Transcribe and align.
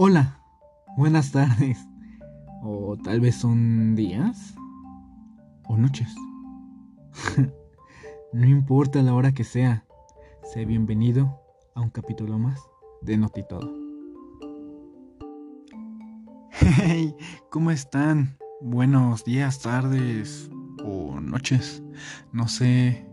Hola, 0.00 0.38
buenas 0.96 1.32
tardes. 1.32 1.76
O 2.62 2.96
tal 3.02 3.18
vez 3.18 3.34
son 3.34 3.96
días 3.96 4.54
o 5.66 5.76
noches. 5.76 6.14
no 8.32 8.46
importa 8.46 9.02
la 9.02 9.12
hora 9.12 9.32
que 9.32 9.42
sea. 9.42 9.84
Sé 10.44 10.66
bienvenido 10.66 11.42
a 11.74 11.80
un 11.80 11.90
capítulo 11.90 12.38
más 12.38 12.60
de 13.02 13.16
Notitodo. 13.16 13.74
Hey, 16.52 17.16
¿cómo 17.50 17.72
están? 17.72 18.38
Buenos 18.60 19.24
días, 19.24 19.58
tardes 19.58 20.48
o 20.84 21.18
noches. 21.20 21.82
No 22.30 22.46
sé 22.46 23.04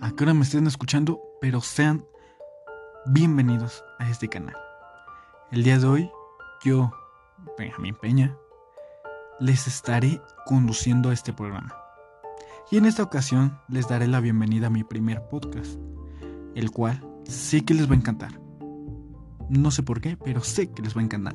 a 0.00 0.12
qué 0.12 0.22
hora 0.22 0.34
me 0.34 0.42
estén 0.42 0.68
escuchando, 0.68 1.20
pero 1.40 1.60
sean 1.60 2.04
bienvenidos 3.06 3.82
a 3.98 4.08
este 4.08 4.28
canal. 4.28 4.54
El 5.50 5.64
día 5.64 5.80
de 5.80 5.86
hoy, 5.88 6.10
yo, 6.62 6.92
Benjamín 7.58 7.94
Peña, 7.94 8.36
les 9.38 9.66
estaré 9.66 10.20
conduciendo 10.44 11.10
este 11.10 11.32
programa. 11.32 11.74
Y 12.70 12.76
en 12.76 12.84
esta 12.84 13.02
ocasión 13.02 13.58
les 13.68 13.88
daré 13.88 14.06
la 14.06 14.20
bienvenida 14.20 14.66
a 14.66 14.70
mi 14.70 14.84
primer 14.84 15.26
podcast, 15.28 15.78
el 16.54 16.70
cual 16.70 17.02
sé 17.24 17.64
que 17.64 17.74
les 17.74 17.88
va 17.88 17.94
a 17.94 17.98
encantar. 17.98 18.40
No 19.48 19.70
sé 19.70 19.82
por 19.82 20.00
qué, 20.00 20.16
pero 20.16 20.42
sé 20.42 20.70
que 20.70 20.82
les 20.82 20.94
va 20.94 21.00
a 21.00 21.04
encantar. 21.04 21.34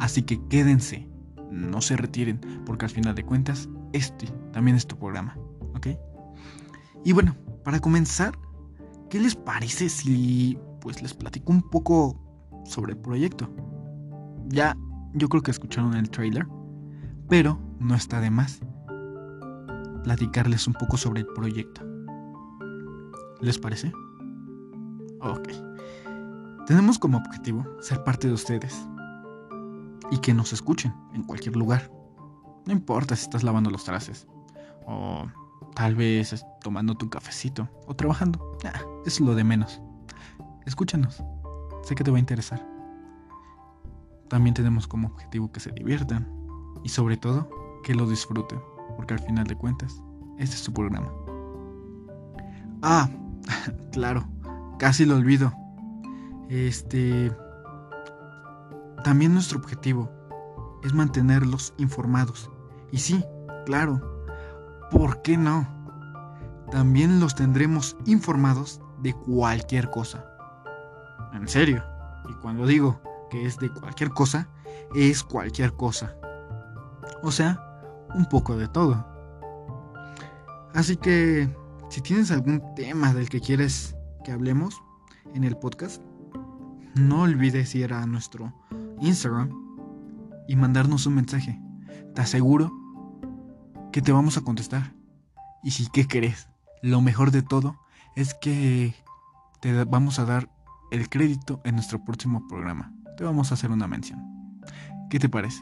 Así 0.00 0.22
que 0.22 0.44
quédense, 0.48 1.08
no 1.50 1.80
se 1.80 1.96
retiren, 1.96 2.40
porque 2.66 2.84
al 2.84 2.90
final 2.90 3.14
de 3.14 3.24
cuentas, 3.24 3.68
este 3.92 4.26
también 4.52 4.76
es 4.76 4.86
tu 4.86 4.98
programa, 4.98 5.38
¿ok? 5.76 5.88
Y 7.04 7.12
bueno, 7.12 7.36
para 7.64 7.80
comenzar, 7.80 8.36
¿qué 9.08 9.20
les 9.20 9.36
parece 9.36 9.88
si 9.88 10.58
pues 10.80 11.00
les 11.00 11.14
platico 11.14 11.52
un 11.52 11.62
poco 11.62 12.20
sobre 12.64 12.92
el 12.92 12.98
proyecto? 12.98 13.48
Ya, 14.48 14.76
yo 15.12 15.28
creo 15.28 15.42
que 15.42 15.50
escucharon 15.50 15.94
el 15.94 16.10
trailer, 16.10 16.46
pero 17.28 17.58
no 17.78 17.94
está 17.94 18.20
de 18.20 18.30
más 18.30 18.60
platicarles 20.04 20.66
un 20.66 20.72
poco 20.72 20.96
sobre 20.96 21.20
el 21.20 21.26
proyecto. 21.26 21.82
¿Les 23.40 23.58
parece? 23.58 23.92
Ok. 25.20 25.48
Tenemos 26.66 26.98
como 26.98 27.18
objetivo 27.18 27.66
ser 27.80 28.02
parte 28.04 28.26
de 28.28 28.34
ustedes 28.34 28.88
y 30.10 30.18
que 30.18 30.32
nos 30.32 30.52
escuchen 30.52 30.94
en 31.12 31.24
cualquier 31.24 31.56
lugar. 31.56 31.90
No 32.66 32.72
importa 32.72 33.16
si 33.16 33.24
estás 33.24 33.42
lavando 33.42 33.70
los 33.70 33.84
trastes 33.84 34.26
o 34.86 35.26
tal 35.74 35.94
vez 35.94 36.44
tomando 36.62 36.94
tu 36.94 37.10
cafecito 37.10 37.68
o 37.86 37.94
trabajando. 37.94 38.56
Es 39.04 39.20
lo 39.20 39.34
de 39.34 39.44
menos. 39.44 39.82
Escúchanos. 40.64 41.22
Sé 41.82 41.94
que 41.94 42.04
te 42.04 42.10
va 42.10 42.16
a 42.16 42.20
interesar. 42.20 42.77
También 44.28 44.54
tenemos 44.54 44.86
como 44.86 45.08
objetivo 45.08 45.50
que 45.50 45.60
se 45.60 45.72
diviertan 45.72 46.28
y 46.84 46.88
sobre 46.90 47.16
todo 47.16 47.48
que 47.82 47.94
lo 47.94 48.06
disfruten, 48.06 48.60
porque 48.96 49.14
al 49.14 49.20
final 49.20 49.46
de 49.46 49.56
cuentas, 49.56 50.02
este 50.38 50.56
es 50.56 50.62
su 50.62 50.72
programa. 50.72 51.10
Ah, 52.82 53.08
claro, 53.92 54.28
casi 54.78 55.04
lo 55.04 55.16
olvido. 55.16 55.52
Este... 56.48 57.32
También 59.04 59.32
nuestro 59.32 59.58
objetivo 59.58 60.10
es 60.82 60.92
mantenerlos 60.92 61.72
informados. 61.78 62.50
Y 62.90 62.98
sí, 62.98 63.24
claro, 63.64 64.00
¿por 64.90 65.22
qué 65.22 65.36
no? 65.36 65.66
También 66.70 67.20
los 67.20 67.34
tendremos 67.34 67.96
informados 68.06 68.80
de 69.00 69.14
cualquier 69.14 69.88
cosa. 69.90 70.24
En 71.32 71.46
serio. 71.48 71.82
Y 72.28 72.32
cuando 72.42 72.66
digo 72.66 73.00
que 73.30 73.46
es 73.46 73.58
de 73.58 73.70
cualquier 73.70 74.10
cosa, 74.10 74.48
es 74.94 75.22
cualquier 75.22 75.72
cosa. 75.74 76.16
O 77.22 77.30
sea, 77.30 77.60
un 78.14 78.26
poco 78.26 78.56
de 78.56 78.68
todo. 78.68 79.06
Así 80.74 80.96
que, 80.96 81.48
si 81.88 82.00
tienes 82.00 82.30
algún 82.30 82.62
tema 82.74 83.12
del 83.14 83.28
que 83.28 83.40
quieres 83.40 83.96
que 84.24 84.32
hablemos 84.32 84.80
en 85.34 85.44
el 85.44 85.56
podcast, 85.56 86.02
no 86.94 87.22
olvides 87.22 87.74
ir 87.74 87.92
a 87.92 88.06
nuestro 88.06 88.52
Instagram 89.00 89.50
y 90.46 90.56
mandarnos 90.56 91.06
un 91.06 91.14
mensaje. 91.14 91.60
Te 92.14 92.22
aseguro 92.22 92.72
que 93.92 94.02
te 94.02 94.12
vamos 94.12 94.36
a 94.36 94.42
contestar. 94.42 94.94
Y 95.62 95.70
si, 95.72 95.88
¿qué 95.90 96.06
crees? 96.06 96.48
Lo 96.82 97.00
mejor 97.00 97.30
de 97.30 97.42
todo 97.42 97.78
es 98.16 98.34
que 98.34 98.94
te 99.60 99.84
vamos 99.84 100.18
a 100.18 100.24
dar 100.24 100.50
el 100.90 101.08
crédito 101.08 101.60
en 101.64 101.74
nuestro 101.74 102.04
próximo 102.04 102.46
programa. 102.48 102.92
Te 103.18 103.24
vamos 103.24 103.50
a 103.50 103.54
hacer 103.54 103.72
una 103.72 103.88
mención. 103.88 104.20
¿Qué 105.10 105.18
te 105.18 105.28
parece? 105.28 105.60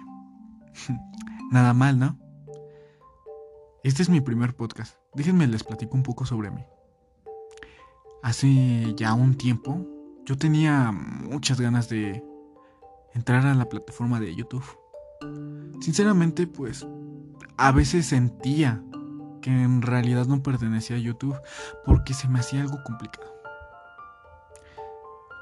Nada 1.50 1.72
mal, 1.72 1.98
¿no? 1.98 2.18
Este 3.82 4.02
es 4.02 4.10
mi 4.10 4.20
primer 4.20 4.54
podcast. 4.54 4.96
Déjenme 5.14 5.46
les 5.46 5.64
platico 5.64 5.96
un 5.96 6.02
poco 6.02 6.26
sobre 6.26 6.50
mí. 6.50 6.62
Hace 8.22 8.92
ya 8.94 9.14
un 9.14 9.36
tiempo 9.38 9.86
yo 10.26 10.36
tenía 10.36 10.92
muchas 10.92 11.58
ganas 11.58 11.88
de 11.88 12.22
entrar 13.14 13.46
a 13.46 13.54
la 13.54 13.70
plataforma 13.70 14.20
de 14.20 14.34
YouTube. 14.34 14.64
Sinceramente, 15.80 16.46
pues 16.46 16.86
a 17.56 17.72
veces 17.72 18.04
sentía 18.04 18.82
que 19.40 19.48
en 19.48 19.80
realidad 19.80 20.26
no 20.26 20.42
pertenecía 20.42 20.96
a 20.96 20.98
YouTube 21.00 21.40
porque 21.86 22.12
se 22.12 22.28
me 22.28 22.40
hacía 22.40 22.60
algo 22.60 22.82
complicado. 22.84 23.34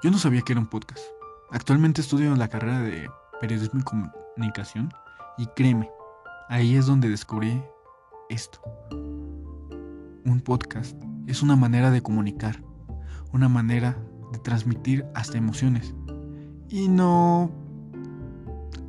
Yo 0.04 0.12
no 0.12 0.18
sabía 0.18 0.42
que 0.42 0.52
era 0.52 0.60
un 0.60 0.68
podcast. 0.68 1.02
Actualmente 1.50 2.00
estudio 2.00 2.34
la 2.34 2.48
carrera 2.48 2.80
de 2.80 3.08
periodismo 3.40 3.80
y 3.80 3.84
comunicación 3.84 4.90
y 5.38 5.46
créeme, 5.54 5.90
ahí 6.48 6.76
es 6.76 6.86
donde 6.86 7.08
descubrí 7.08 7.62
esto. 8.28 8.60
Un 10.24 10.40
podcast 10.44 10.96
es 11.26 11.42
una 11.42 11.56
manera 11.56 11.90
de 11.90 12.02
comunicar, 12.02 12.62
una 13.32 13.48
manera 13.48 13.96
de 14.32 14.38
transmitir 14.38 15.06
hasta 15.14 15.38
emociones. 15.38 15.94
Y 16.68 16.88
no 16.88 17.50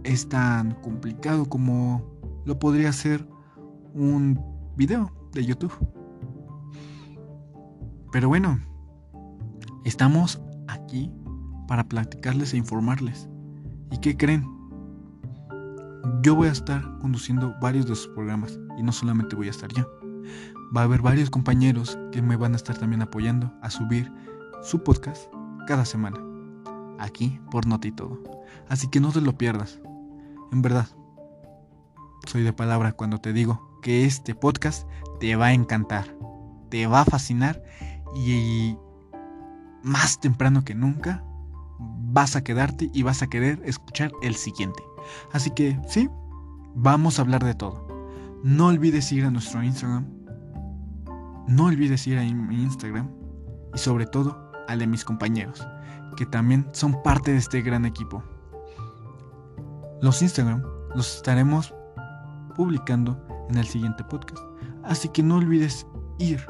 es 0.03 0.29
tan 0.29 0.75
complicado 0.81 1.45
como 1.45 2.03
lo 2.45 2.57
podría 2.57 2.91
ser 2.93 3.27
un 3.93 4.39
video 4.75 5.11
de 5.33 5.45
YouTube. 5.45 5.73
Pero 8.11 8.29
bueno, 8.29 8.59
estamos 9.83 10.41
aquí 10.67 11.11
para 11.68 11.88
platicarles 11.88 12.53
e 12.53 12.58
informarles. 12.58 13.30
¿Y 13.92 13.98
qué 14.00 14.18
creen? 14.18 14.46
Yo 16.22 16.36
voy 16.36 16.48
a 16.48 16.52
estar 16.52 16.98
conduciendo 17.00 17.56
varios 17.62 17.88
de 17.88 17.96
sus 17.96 18.08
programas 18.09 18.59
y 18.78 18.84
no 18.84 18.92
solamente 18.92 19.36
voy 19.36 19.48
a 19.48 19.52
estar 19.52 19.72
yo. 19.74 19.86
Va 20.76 20.81
a 20.81 20.84
haber 20.86 21.02
varios 21.02 21.30
compañeros 21.30 21.98
que 22.12 22.22
me 22.22 22.36
van 22.36 22.53
a 22.53 22.58
estar 22.58 22.78
también 22.78 23.02
apoyando 23.02 23.53
a 23.62 23.70
subir 23.70 24.12
su 24.62 24.84
podcast 24.84 25.31
cada 25.68 25.86
semana. 25.86 26.20
Aquí 27.00 27.40
por 27.52 27.68
Noti 27.68 27.92
Todo. 27.92 28.22
Así 28.70 28.88
que 28.88 29.00
no 29.00 29.12
te 29.12 29.22
lo 29.22 29.38
pierdas. 29.38 29.80
En 30.52 30.62
verdad, 30.62 30.88
soy 32.26 32.44
de 32.44 32.53
palabra 32.53 32.94
cuando 32.94 33.20
te 33.20 33.34
digo 33.34 33.80
que 33.82 34.06
este 34.06 34.34
podcast 34.34 34.88
te 35.20 35.36
va 35.36 35.47
a 35.47 35.53
encantar, 35.53 36.06
te 36.70 36.88
va 36.88 37.02
a 37.02 37.06
fascinar 37.06 37.62
y 38.16 38.78
más 39.84 40.20
temprano 40.20 40.64
que 40.64 40.74
nunca 40.74 41.24
vas 42.16 42.38
a 42.38 42.44
quedarte 42.46 42.90
y 42.94 43.03
vas 43.03 43.22
a 43.22 43.28
querer 43.28 43.62
escuchar 43.66 44.09
el 44.22 44.36
siguiente. 44.36 44.81
Así 45.34 45.52
que 45.52 45.78
sí, 45.86 46.09
vamos 46.74 47.20
a 47.20 47.24
hablar 47.24 47.44
de 47.44 47.53
todo. 47.53 47.86
No 48.42 48.68
olvides 48.68 49.12
ir 49.12 49.26
a 49.26 49.31
nuestro 49.31 49.62
Instagram. 49.62 50.08
No 51.50 51.66
olvides 51.66 52.08
ir 52.08 52.18
a 52.18 52.22
mi 52.22 52.64
Instagram. 52.64 53.12
Y 53.74 53.78
sobre 53.78 54.06
todo 54.06 54.50
al 54.70 54.80
de 54.80 54.88
mis 54.88 55.03
compañeros, 55.03 55.67
que 56.16 56.26
también 56.26 56.66
son 56.72 57.03
parte 57.03 57.34
de 57.34 57.38
este 57.38 57.62
gran 57.62 57.85
equipo. 57.85 58.23
Los 60.02 60.22
Instagram 60.22 60.64
los 60.96 61.18
estaremos 61.18 61.73
publicando 62.56 63.22
en 63.50 63.58
el 63.58 63.66
siguiente 63.66 64.06
podcast. 64.06 64.41
Así 64.85 65.09
que 65.09 65.22
no 65.22 65.35
olvides 65.35 65.85
ir 66.20 66.47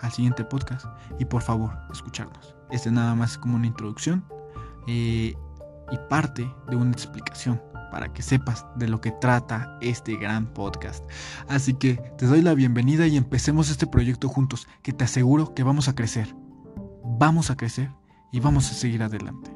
al 0.00 0.12
siguiente 0.12 0.44
podcast 0.44 0.86
y 1.18 1.24
por 1.24 1.42
favor 1.42 1.72
escucharnos. 1.92 2.54
Este 2.70 2.92
nada 2.92 3.16
más 3.16 3.36
como 3.36 3.56
una 3.56 3.66
introducción 3.66 4.22
eh, 4.90 5.34
y 5.90 5.96
parte 6.08 6.50
de 6.68 6.76
una 6.76 6.92
explicación 6.92 7.62
para 7.90 8.12
que 8.12 8.22
sepas 8.22 8.66
de 8.76 8.88
lo 8.88 9.00
que 9.02 9.12
trata 9.12 9.78
este 9.82 10.16
gran 10.16 10.46
podcast. 10.54 11.04
Así 11.46 11.74
que 11.74 11.96
te 12.16 12.26
doy 12.26 12.40
la 12.40 12.54
bienvenida 12.54 13.06
y 13.06 13.18
empecemos 13.18 13.70
este 13.70 13.86
proyecto 13.86 14.28
juntos, 14.28 14.66
que 14.82 14.94
te 14.94 15.04
aseguro 15.04 15.54
que 15.54 15.62
vamos 15.62 15.88
a 15.88 15.94
crecer. 15.94 16.34
Vamos 17.04 17.50
a 17.50 17.56
crecer 17.56 17.90
y 18.32 18.40
vamos 18.40 18.70
a 18.70 18.74
seguir 18.74 19.02
adelante. 19.02 19.54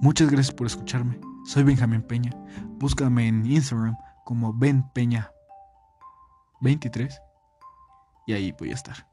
Muchas 0.00 0.28
gracias 0.28 0.54
por 0.54 0.66
escucharme. 0.66 1.20
Soy 1.44 1.62
Benjamín 1.62 2.02
Peña. 2.02 2.32
Búscame 2.78 3.28
en 3.28 3.46
Instagram 3.46 3.96
como 4.24 4.52
Ben 4.52 4.88
Peña 4.92 5.30
23 6.62 7.20
y 8.26 8.32
ahí 8.32 8.52
voy 8.58 8.70
a 8.70 8.74
estar. 8.74 9.08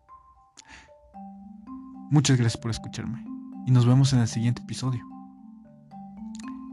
Muchas 2.09 2.37
gracias 2.37 2.59
por 2.59 2.71
escucharme 2.71 3.34
y 3.65 3.71
nos 3.71 3.85
vemos 3.85 4.13
en 4.13 4.19
el 4.19 4.27
siguiente 4.27 4.61
episodio. 4.61 5.03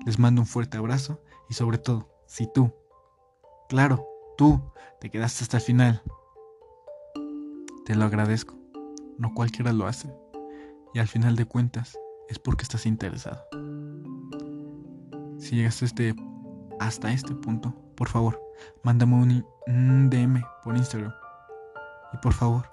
Les 0.05 0.19
mando 0.19 0.43
un 0.43 0.47
fuerte 0.47 0.77
abrazo 0.77 1.21
y 1.49 1.55
sobre 1.55 1.79
todo, 1.79 2.09
si 2.27 2.47
tú, 2.53 2.73
claro, 3.69 4.07
tú 4.37 4.61
te 5.01 5.11
quedaste 5.11 5.45
hasta 5.45 5.57
el 5.57 5.63
final, 5.63 6.03
te 7.87 7.95
lo 7.95 8.05
agradezco. 8.05 8.57
No 9.19 9.33
cualquiera 9.35 9.73
lo 9.73 9.87
hace. 9.87 10.13
Y 10.95 10.99
al 10.99 11.09
final 11.09 11.37
de 11.37 11.47
cuentas 11.47 11.99
es 12.29 12.39
porque 12.39 12.65
estás 12.65 12.87
interesado. 12.87 13.43
Si 15.39 15.57
llegaste 15.57 15.87
este, 15.87 16.15
hasta 16.79 17.13
este 17.13 17.35
punto, 17.35 17.75
por 17.97 18.09
favor, 18.09 18.41
mándame 18.83 19.45
un 19.67 20.11
DM 20.11 20.43
por 20.63 20.77
Instagram. 20.77 21.13
Y 22.13 22.19
por 22.19 22.35
favor, 22.35 22.71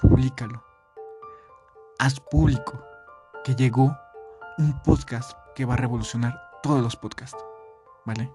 públicalo. 0.00 0.62
Haz 1.98 2.18
público 2.18 2.89
que 3.44 3.54
llegó 3.54 3.96
un 4.58 4.80
podcast 4.82 5.32
que 5.54 5.64
va 5.64 5.74
a 5.74 5.76
revolucionar 5.76 6.38
todos 6.62 6.82
los 6.82 6.96
podcasts. 6.96 7.38
¿Vale? 8.04 8.30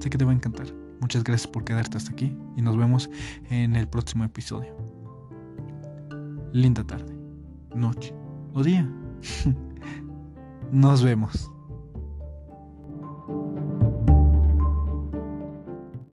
Sé 0.00 0.10
que 0.10 0.18
te 0.18 0.24
va 0.24 0.32
a 0.32 0.34
encantar. 0.34 0.66
Muchas 1.00 1.24
gracias 1.24 1.50
por 1.50 1.64
quedarte 1.64 1.96
hasta 1.96 2.12
aquí 2.12 2.36
y 2.56 2.62
nos 2.62 2.76
vemos 2.76 3.10
en 3.50 3.74
el 3.74 3.88
próximo 3.88 4.24
episodio. 4.24 4.76
Linda 6.52 6.84
tarde, 6.84 7.16
noche 7.74 8.14
o 8.54 8.62
día. 8.62 8.88
Nos 10.70 11.02
vemos. 11.02 11.50